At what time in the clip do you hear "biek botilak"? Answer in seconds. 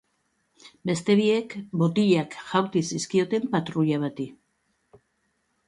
1.19-2.39